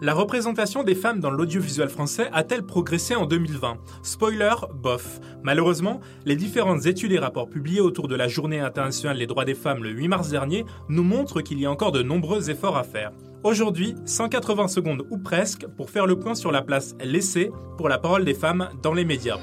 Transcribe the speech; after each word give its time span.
La 0.00 0.12
représentation 0.12 0.82
des 0.82 0.96
femmes 0.96 1.20
dans 1.20 1.30
l'audiovisuel 1.30 1.88
français 1.88 2.28
a-t-elle 2.32 2.64
progressé 2.64 3.14
en 3.14 3.26
2020 3.26 3.78
Spoiler, 4.02 4.54
bof. 4.74 5.20
Malheureusement, 5.44 6.00
les 6.24 6.34
différentes 6.34 6.86
études 6.86 7.12
et 7.12 7.18
rapports 7.18 7.48
publiés 7.48 7.80
autour 7.80 8.08
de 8.08 8.16
la 8.16 8.26
Journée 8.26 8.58
internationale 8.58 9.18
des 9.18 9.26
droits 9.26 9.44
des 9.44 9.54
femmes 9.54 9.84
le 9.84 9.90
8 9.90 10.08
mars 10.08 10.30
dernier 10.30 10.64
nous 10.88 11.04
montrent 11.04 11.42
qu'il 11.42 11.60
y 11.60 11.66
a 11.66 11.70
encore 11.70 11.92
de 11.92 12.02
nombreux 12.02 12.50
efforts 12.50 12.76
à 12.76 12.82
faire. 12.82 13.12
Aujourd'hui, 13.44 13.94
180 14.04 14.68
secondes 14.68 15.06
ou 15.10 15.18
presque 15.18 15.66
pour 15.76 15.90
faire 15.90 16.06
le 16.06 16.18
point 16.18 16.34
sur 16.34 16.50
la 16.50 16.62
place 16.62 16.96
laissée 17.02 17.52
pour 17.76 17.88
la 17.88 17.98
parole 17.98 18.24
des 18.24 18.34
femmes 18.34 18.70
dans 18.82 18.94
les 18.94 19.04
médias. 19.04 19.38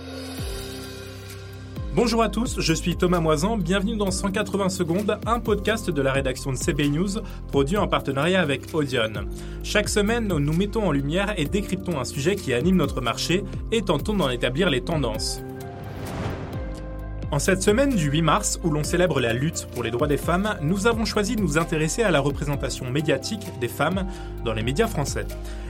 Bonjour 1.94 2.24
à 2.24 2.30
tous, 2.30 2.62
je 2.62 2.74
suis 2.74 2.96
Thomas 2.96 3.20
Moisan, 3.20 3.58
bienvenue 3.58 3.98
dans 3.98 4.12
180 4.12 4.70
secondes, 4.70 5.20
un 5.26 5.42
podcast 5.42 5.90
de 5.90 6.02
la 6.02 6.14
rédaction 6.14 6.54
de 6.54 6.58
CB 6.58 6.88
News, 6.88 7.20
produit 7.50 7.76
en 7.76 7.90
partenariat 7.90 8.40
avec 8.40 8.74
Audion. 8.74 9.12
Chaque 9.62 9.90
semaine, 9.90 10.28
nous 10.30 10.54
mettons 10.54 10.88
en 10.88 10.94
lumière 10.94 11.34
et 11.36 11.44
décryptons 11.44 12.00
un 12.00 12.06
sujet 12.06 12.38
qui 12.38 12.54
anime 12.54 12.78
notre 12.78 13.02
marché 13.02 13.44
et 13.74 13.82
tentons 13.82 14.16
d'en 14.16 14.30
établir 14.30 14.70
les 14.70 14.80
tendances. 14.80 15.42
En 17.32 17.40
cette 17.40 17.62
semaine 17.62 17.96
du 17.96 18.10
8 18.10 18.22
mars, 18.24 18.60
où 18.62 18.70
l'on 18.70 18.84
célèbre 18.84 19.22
la 19.22 19.32
lutte 19.32 19.66
pour 19.72 19.84
les 19.84 19.92
droits 19.92 20.08
des 20.08 20.18
femmes, 20.18 20.58
nous 20.62 20.86
avons 20.86 21.06
choisi 21.06 21.38
de 21.38 21.42
nous 21.42 21.58
intéresser 21.58 22.04
à 22.04 22.12
la 22.12 22.20
représentation 22.20 22.92
médiatique 22.92 23.48
des 23.62 23.70
femmes 23.70 24.06
dans 24.44 24.52
les 24.54 24.64
médias 24.64 24.88
français. 24.88 25.26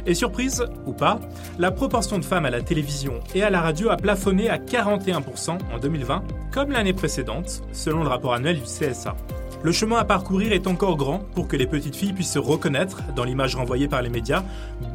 Et 0.07 0.15
surprise, 0.15 0.65
ou 0.87 0.93
pas, 0.93 1.19
la 1.59 1.69
proportion 1.69 2.17
de 2.17 2.25
femmes 2.25 2.45
à 2.45 2.49
la 2.49 2.63
télévision 2.63 3.19
et 3.35 3.43
à 3.43 3.51
la 3.51 3.61
radio 3.61 3.91
a 3.91 3.97
plafonné 3.97 4.49
à 4.49 4.57
41% 4.57 5.59
en 5.71 5.77
2020, 5.79 6.23
comme 6.51 6.71
l'année 6.71 6.93
précédente, 6.93 7.61
selon 7.73 8.01
le 8.01 8.09
rapport 8.09 8.33
annuel 8.33 8.55
du 8.55 8.63
CSA. 8.63 9.15
Le 9.63 9.71
chemin 9.71 9.97
à 9.97 10.05
parcourir 10.05 10.53
est 10.53 10.65
encore 10.65 10.97
grand 10.97 11.19
pour 11.35 11.47
que 11.47 11.55
les 11.55 11.67
petites 11.67 11.95
filles 11.95 12.13
puissent 12.13 12.33
se 12.33 12.39
reconnaître 12.39 13.03
dans 13.15 13.23
l'image 13.23 13.55
renvoyée 13.55 13.87
par 13.87 14.01
les 14.01 14.09
médias, 14.09 14.43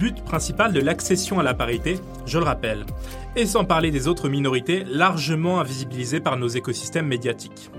but 0.01 0.25
principal 0.25 0.73
de 0.73 0.81
l'accession 0.81 1.39
à 1.39 1.45
la 1.45 1.55
parité, 1.55 2.01
je 2.27 2.39
le 2.39 2.45
rappelle. 2.45 2.85
Et 3.37 3.47
sans 3.47 3.65
parler 3.65 3.93
des 3.93 4.09
autres 4.09 4.29
minorités 4.29 4.83
largement 4.85 5.61
invisibilisées 5.61 6.19
par 6.19 6.37
nos 6.37 6.49
écosystèmes 6.49 7.07
médiatiques. 7.07 7.71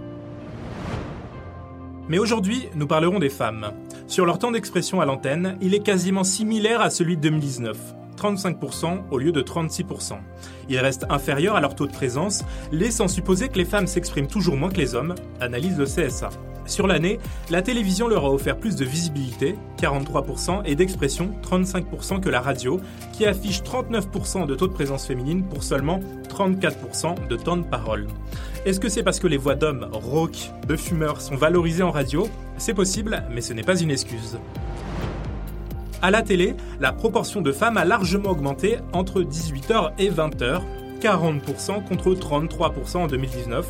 Mais 2.07 2.19
aujourd'hui, 2.19 2.69
nous 2.73 2.87
parlerons 2.87 3.19
des 3.19 3.29
femmes. 3.29 3.73
Sur 4.07 4.25
leur 4.25 4.39
temps 4.39 4.51
d'expression 4.51 5.01
à 5.01 5.05
l'antenne, 5.05 5.57
il 5.59 5.73
est 5.73 5.83
quasiment 5.83 6.23
similaire 6.23 6.79
à 6.79 6.89
celui 6.89 7.17
de 7.17 7.21
2019. 7.23 7.77
35% 8.15 9.01
au 9.11 9.17
lieu 9.17 9.33
de 9.33 9.41
36%. 9.41 10.13
Il 10.69 10.79
reste 10.79 11.05
inférieur 11.09 11.57
à 11.57 11.61
leur 11.61 11.75
taux 11.75 11.85
de 11.85 11.91
présence, 11.91 12.45
laissant 12.71 13.09
supposer 13.09 13.49
que 13.49 13.57
les 13.57 13.65
femmes 13.65 13.87
s'expriment 13.87 14.27
toujours 14.27 14.55
moins 14.55 14.69
que 14.69 14.77
les 14.77 14.95
hommes, 14.95 15.15
analyse 15.41 15.77
le 15.77 15.85
CSA. 15.85 16.29
Sur 16.67 16.85
l'année, 16.85 17.17
la 17.49 17.61
télévision 17.61 18.07
leur 18.07 18.25
a 18.25 18.29
offert 18.29 18.57
plus 18.57 18.75
de 18.75 18.85
visibilité, 18.85 19.55
43%, 19.81 20.61
et 20.65 20.75
d'expression, 20.75 21.31
35% 21.49 22.19
que 22.19 22.29
la 22.29 22.41
radio, 22.41 22.79
qui 23.13 23.25
affiche 23.25 23.61
39% 23.61 24.45
de 24.45 24.53
taux 24.53 24.67
de 24.67 24.73
présence 24.73 25.07
féminine 25.07 25.43
pour 25.43 25.63
seulement 25.63 26.01
34% 26.29 27.27
de 27.27 27.35
temps 27.37 27.57
de 27.57 27.63
parole. 27.63 28.07
Est-ce 28.65 28.81
que 28.81 28.89
c'est 28.89 29.03
parce 29.03 29.19
que 29.19 29.27
les 29.27 29.37
voix 29.37 29.55
d'hommes, 29.55 29.87
rauques, 29.91 30.51
de 30.67 30.75
fumeurs 30.75 31.21
sont 31.21 31.37
valorisées 31.37 31.83
en 31.83 31.91
radio? 31.91 32.27
C'est 32.57 32.73
possible, 32.73 33.23
mais 33.31 33.41
ce 33.41 33.53
n'est 33.53 33.63
pas 33.63 33.79
une 33.79 33.91
excuse. 33.91 34.37
À 36.01 36.11
la 36.11 36.21
télé, 36.21 36.53
la 36.79 36.91
proportion 36.91 37.41
de 37.41 37.51
femmes 37.51 37.77
a 37.77 37.85
largement 37.85 38.29
augmenté 38.29 38.77
entre 38.93 39.21
18h 39.21 39.93
et 39.97 40.11
20h, 40.11 40.61
40% 41.01 41.83
contre 41.85 42.13
33% 42.13 42.97
en 42.97 43.07
2019. 43.07 43.65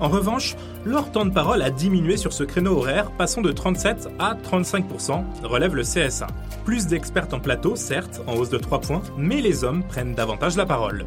En 0.00 0.08
revanche, 0.08 0.54
leur 0.84 1.10
temps 1.10 1.24
de 1.24 1.32
parole 1.32 1.60
a 1.60 1.70
diminué 1.70 2.16
sur 2.16 2.32
ce 2.32 2.44
créneau 2.44 2.76
horaire, 2.78 3.10
passant 3.10 3.40
de 3.40 3.50
37 3.50 4.08
à 4.18 4.34
35%, 4.34 5.24
relève 5.42 5.74
le 5.74 5.82
CSA. 5.82 6.28
Plus 6.64 6.86
d'expertes 6.86 7.34
en 7.34 7.40
plateau, 7.40 7.74
certes, 7.74 8.22
en 8.26 8.34
hausse 8.34 8.50
de 8.50 8.58
3 8.58 8.80
points, 8.80 9.02
mais 9.16 9.40
les 9.40 9.64
hommes 9.64 9.82
prennent 9.82 10.14
davantage 10.14 10.56
la 10.56 10.66
parole. 10.66 11.04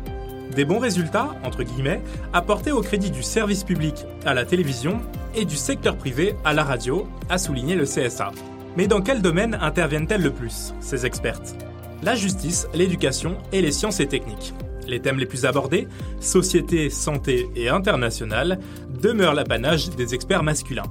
Des 0.55 0.65
bons 0.65 0.79
résultats, 0.79 1.29
entre 1.45 1.63
guillemets, 1.63 2.01
apportés 2.33 2.73
au 2.73 2.81
crédit 2.81 3.11
du 3.11 3.23
service 3.23 3.63
public 3.63 4.05
à 4.25 4.33
la 4.33 4.43
télévision 4.43 4.99
et 5.33 5.45
du 5.45 5.55
secteur 5.55 5.95
privé 5.95 6.35
à 6.43 6.53
la 6.53 6.65
radio, 6.65 7.07
a 7.29 7.37
souligné 7.37 7.75
le 7.75 7.85
CSA. 7.85 8.31
Mais 8.75 8.87
dans 8.87 9.01
quel 9.01 9.21
domaine 9.21 9.57
interviennent-elles 9.61 10.23
le 10.23 10.31
plus, 10.31 10.73
ces 10.81 11.05
expertes? 11.05 11.55
La 12.03 12.15
justice, 12.15 12.67
l'éducation 12.73 13.37
et 13.53 13.61
les 13.61 13.71
sciences 13.71 14.01
et 14.01 14.07
techniques. 14.07 14.53
Les 14.91 14.99
thèmes 14.99 15.19
les 15.19 15.25
plus 15.25 15.45
abordés, 15.45 15.87
société, 16.19 16.89
santé 16.89 17.49
et 17.55 17.69
international, 17.69 18.59
demeurent 19.01 19.33
l'apanage 19.33 19.89
des 19.91 20.13
experts 20.13 20.43
masculins. 20.43 20.83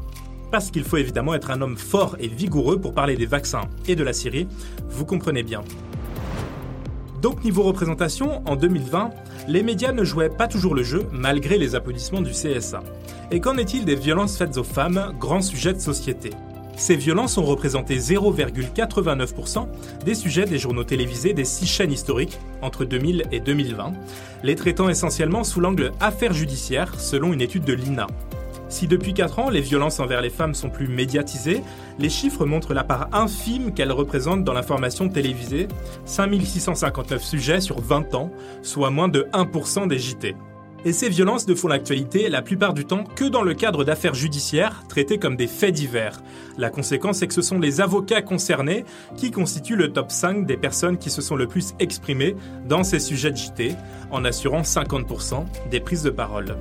Parce 0.50 0.70
qu'il 0.70 0.84
faut 0.84 0.96
évidemment 0.96 1.34
être 1.34 1.50
un 1.50 1.60
homme 1.60 1.76
fort 1.76 2.16
et 2.18 2.26
vigoureux 2.26 2.80
pour 2.80 2.94
parler 2.94 3.14
des 3.14 3.26
vaccins 3.26 3.68
et 3.86 3.96
de 3.96 4.02
la 4.02 4.14
Syrie, 4.14 4.48
vous 4.88 5.04
comprenez 5.04 5.42
bien. 5.42 5.62
Donc 7.20 7.44
niveau 7.44 7.62
représentation, 7.62 8.42
en 8.48 8.56
2020, 8.56 9.10
les 9.48 9.62
médias 9.62 9.92
ne 9.92 10.02
jouaient 10.02 10.30
pas 10.30 10.48
toujours 10.48 10.74
le 10.74 10.82
jeu 10.82 11.06
malgré 11.12 11.58
les 11.58 11.74
applaudissements 11.74 12.22
du 12.22 12.30
CSA. 12.30 12.82
Et 13.30 13.40
qu'en 13.40 13.58
est-il 13.58 13.84
des 13.84 13.96
violences 13.96 14.38
faites 14.38 14.56
aux 14.56 14.64
femmes, 14.64 15.14
grand 15.20 15.42
sujet 15.42 15.74
de 15.74 15.78
société 15.78 16.30
ces 16.80 16.96
violences 16.96 17.36
ont 17.36 17.44
représenté 17.44 17.98
0,89% 17.98 19.68
des 20.04 20.14
sujets 20.14 20.46
des 20.46 20.58
journaux 20.58 20.82
télévisés 20.82 21.34
des 21.34 21.44
six 21.44 21.66
chaînes 21.66 21.92
historiques 21.92 22.38
entre 22.62 22.86
2000 22.86 23.24
et 23.32 23.38
2020, 23.38 23.92
les 24.42 24.54
traitant 24.54 24.88
essentiellement 24.88 25.44
sous 25.44 25.60
l'angle 25.60 25.92
affaires 26.00 26.32
judiciaires 26.32 26.98
selon 26.98 27.34
une 27.34 27.42
étude 27.42 27.64
de 27.64 27.74
l'INA. 27.74 28.06
Si 28.70 28.86
depuis 28.86 29.12
4 29.12 29.40
ans 29.40 29.50
les 29.50 29.60
violences 29.60 30.00
envers 30.00 30.22
les 30.22 30.30
femmes 30.30 30.54
sont 30.54 30.70
plus 30.70 30.88
médiatisées, 30.88 31.62
les 31.98 32.08
chiffres 32.08 32.46
montrent 32.46 32.72
la 32.72 32.84
part 32.84 33.08
infime 33.12 33.74
qu'elles 33.74 33.92
représentent 33.92 34.44
dans 34.44 34.54
l'information 34.54 35.10
télévisée, 35.10 35.68
5659 36.06 37.22
sujets 37.22 37.60
sur 37.60 37.78
20 37.78 38.14
ans, 38.14 38.30
soit 38.62 38.90
moins 38.90 39.08
de 39.08 39.28
1% 39.34 39.86
des 39.86 39.98
JT. 39.98 40.34
Et 40.86 40.94
ces 40.94 41.10
violences 41.10 41.46
ne 41.46 41.54
font 41.54 41.68
l'actualité 41.68 42.30
la 42.30 42.40
plupart 42.40 42.72
du 42.72 42.86
temps 42.86 43.04
que 43.04 43.26
dans 43.26 43.42
le 43.42 43.52
cadre 43.52 43.84
d'affaires 43.84 44.14
judiciaires 44.14 44.84
traitées 44.88 45.18
comme 45.18 45.36
des 45.36 45.46
faits 45.46 45.74
divers. 45.74 46.22
La 46.56 46.70
conséquence 46.70 47.20
est 47.20 47.26
que 47.26 47.34
ce 47.34 47.42
sont 47.42 47.58
les 47.58 47.82
avocats 47.82 48.22
concernés 48.22 48.86
qui 49.16 49.30
constituent 49.30 49.76
le 49.76 49.92
top 49.92 50.10
5 50.10 50.46
des 50.46 50.56
personnes 50.56 50.96
qui 50.96 51.10
se 51.10 51.20
sont 51.20 51.36
le 51.36 51.46
plus 51.46 51.74
exprimées 51.80 52.34
dans 52.66 52.82
ces 52.82 52.98
sujets 52.98 53.30
de 53.30 53.36
JT, 53.36 53.74
en 54.10 54.24
assurant 54.24 54.62
50% 54.62 55.44
des 55.70 55.80
prises 55.80 56.02
de 56.02 56.10
parole. 56.10 56.56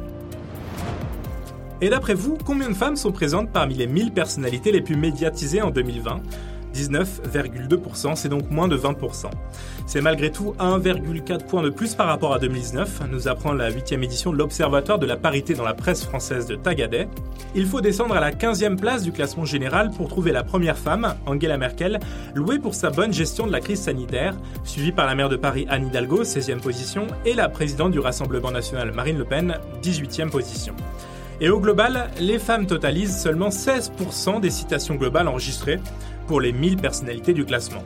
Et 1.82 1.88
d'après 1.88 2.14
vous, 2.14 2.38
combien 2.46 2.70
de 2.70 2.76
femmes 2.76 2.98
sont 2.98 3.14
présentes 3.14 3.52
parmi 3.54 3.74
les 3.74 3.88
1000 3.88 4.12
personnalités 4.12 4.74
les 4.74 4.82
plus 4.82 4.98
médiatisées 4.98 5.62
en 5.62 5.72
2020 5.72 6.22
19,2%, 6.74 8.16
c'est 8.16 8.30
donc 8.30 8.50
moins 8.50 8.68
de 8.68 8.78
20%. 8.78 9.30
C'est 9.86 10.02
malgré 10.02 10.32
tout 10.32 10.54
1,4 10.60 11.46
points 11.46 11.64
de 11.64 11.70
plus 11.70 11.96
par 11.96 12.08
rapport 12.08 12.34
à 12.34 12.40
2019, 12.40 13.02
nous 13.12 13.28
apprend 13.28 13.54
la 13.54 13.72
8e 13.72 14.04
édition 14.04 14.32
de 14.32 14.38
l'Observatoire 14.38 15.00
de 15.00 15.06
la 15.06 15.18
parité 15.18 15.54
dans 15.54 15.64
la 15.64 15.74
presse 15.74 16.04
française 16.04 16.46
de 16.46 16.56
Tagadet. 16.56 17.08
Il 17.56 17.66
faut 17.66 17.82
descendre 17.82 18.16
à 18.16 18.20
la 18.20 18.32
15e 18.32 18.76
place 18.76 19.04
du 19.04 19.12
classement 19.12 19.46
général 19.46 19.92
pour 19.92 20.08
trouver 20.08 20.32
la 20.32 20.44
première 20.44 20.78
femme, 20.78 21.16
Angela 21.26 21.58
Merkel, 21.58 22.00
louée 22.36 22.60
pour 22.60 22.76
sa 22.76 22.90
bonne 22.90 23.14
gestion 23.14 23.48
de 23.48 23.52
la 23.52 23.60
crise 23.60 23.82
sanitaire, 23.82 24.36
suivie 24.64 24.92
par 24.92 25.08
la 25.08 25.16
maire 25.16 25.30
de 25.30 25.36
Paris 25.36 25.66
Anne 25.70 25.88
Hidalgo, 25.88 26.24
16e 26.24 26.60
position, 26.60 27.08
et 27.26 27.34
la 27.34 27.50
présidente 27.50 27.92
du 27.92 28.00
Rassemblement 28.00 28.52
national 28.52 28.92
Marine 28.92 29.18
Le 29.18 29.26
Pen, 29.26 29.58
18e 29.82 30.30
position. 30.30 30.76
Et 31.42 31.50
au 31.50 31.60
global, 31.60 32.10
les 32.20 32.38
femmes 32.38 32.68
totalisent 32.68 33.18
seulement 33.18 33.50
16% 33.50 34.42
des 34.42 34.50
citations 34.50 34.96
globales 34.96 35.28
enregistrées, 35.28 35.80
pour 36.28 36.42
les 36.42 36.52
1000 36.52 36.78
personnalités 36.78 37.34
du 37.34 37.44
classement. 37.44 37.84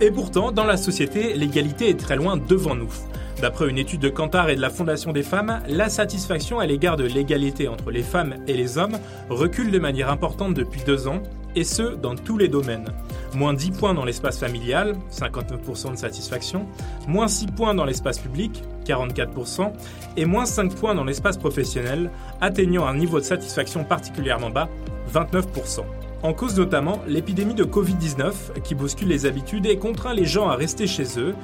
Et 0.00 0.10
pourtant, 0.10 0.50
dans 0.50 0.64
la 0.64 0.76
société, 0.76 1.34
l'égalité 1.34 1.88
est 1.90 2.00
très 2.00 2.16
loin 2.16 2.36
devant 2.36 2.74
nous. 2.74 2.92
D'après 3.40 3.68
une 3.68 3.78
étude 3.78 4.00
de 4.00 4.08
Kantar 4.08 4.50
et 4.50 4.56
de 4.56 4.60
la 4.60 4.70
Fondation 4.70 5.12
des 5.12 5.22
femmes, 5.22 5.60
la 5.68 5.88
satisfaction 5.88 6.58
à 6.58 6.66
l'égard 6.66 6.96
de 6.96 7.04
l'égalité 7.04 7.68
entre 7.68 7.90
les 7.90 8.02
femmes 8.02 8.36
et 8.48 8.54
les 8.54 8.78
hommes 8.78 8.98
recule 9.28 9.70
de 9.70 9.78
manière 9.78 10.10
importante 10.10 10.54
depuis 10.54 10.80
deux 10.84 11.06
ans, 11.06 11.22
et 11.56 11.64
ce, 11.64 11.94
dans 11.94 12.14
tous 12.14 12.38
les 12.38 12.48
domaines. 12.48 12.88
Moins 13.34 13.54
10 13.54 13.70
points 13.72 13.94
dans 13.94 14.04
l'espace 14.04 14.38
familial, 14.38 14.96
59% 15.10 15.92
de 15.92 15.96
satisfaction, 15.96 16.66
moins 17.08 17.28
6 17.28 17.46
points 17.46 17.74
dans 17.74 17.84
l'espace 17.84 18.18
public, 18.18 18.62
44%, 18.86 19.72
et 20.16 20.24
moins 20.24 20.46
5 20.46 20.74
points 20.74 20.94
dans 20.94 21.04
l'espace 21.04 21.36
professionnel, 21.36 22.10
atteignant 22.40 22.86
un 22.86 22.94
niveau 22.94 23.20
de 23.20 23.24
satisfaction 23.24 23.84
particulièrement 23.84 24.50
bas, 24.50 24.68
29%. 25.12 25.80
En 26.22 26.32
cause 26.34 26.56
notamment 26.56 27.00
l'épidémie 27.08 27.54
de 27.54 27.64
Covid-19 27.64 28.62
qui 28.62 28.74
bouscule 28.74 29.08
les 29.08 29.26
habitudes 29.26 29.66
et 29.66 29.76
contraint 29.76 30.14
les 30.14 30.24
gens 30.24 30.48
à 30.48 30.54
rester 30.54 30.86
chez 30.86 31.18
eux, 31.18 31.34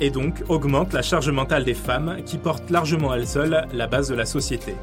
et 0.00 0.10
donc 0.10 0.42
augmente 0.48 0.92
la 0.92 1.02
charge 1.02 1.30
mentale 1.30 1.64
des 1.64 1.74
femmes 1.74 2.18
qui 2.24 2.38
portent 2.38 2.70
largement 2.70 3.14
elles 3.14 3.26
seules 3.26 3.66
la 3.72 3.86
base 3.86 4.08
de 4.08 4.14
la 4.14 4.26
société. 4.26 4.74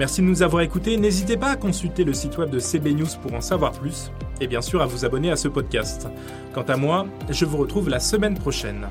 Merci 0.00 0.22
de 0.22 0.26
nous 0.26 0.42
avoir 0.42 0.62
écoutés, 0.62 0.96
n'hésitez 0.96 1.36
pas 1.36 1.48
à 1.48 1.56
consulter 1.56 2.04
le 2.04 2.14
site 2.14 2.38
web 2.38 2.48
de 2.48 2.58
CB 2.58 2.94
News 2.94 3.06
pour 3.20 3.34
en 3.34 3.42
savoir 3.42 3.72
plus, 3.72 4.10
et 4.40 4.46
bien 4.46 4.62
sûr 4.62 4.80
à 4.80 4.86
vous 4.86 5.04
abonner 5.04 5.30
à 5.30 5.36
ce 5.36 5.46
podcast. 5.46 6.08
Quant 6.54 6.62
à 6.62 6.78
moi, 6.78 7.04
je 7.28 7.44
vous 7.44 7.58
retrouve 7.58 7.90
la 7.90 8.00
semaine 8.00 8.38
prochaine. 8.38 8.86